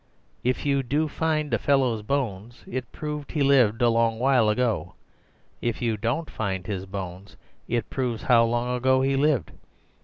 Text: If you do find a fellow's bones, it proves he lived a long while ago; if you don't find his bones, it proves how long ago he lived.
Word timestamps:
If 0.43 0.65
you 0.65 0.81
do 0.81 1.07
find 1.07 1.53
a 1.53 1.59
fellow's 1.59 2.01
bones, 2.01 2.63
it 2.65 2.91
proves 2.91 3.27
he 3.29 3.43
lived 3.43 3.83
a 3.83 3.89
long 3.89 4.17
while 4.17 4.49
ago; 4.49 4.95
if 5.61 5.79
you 5.79 5.95
don't 5.95 6.27
find 6.27 6.65
his 6.65 6.87
bones, 6.87 7.37
it 7.67 7.87
proves 7.91 8.23
how 8.23 8.45
long 8.45 8.75
ago 8.75 9.03
he 9.03 9.15
lived. 9.15 9.51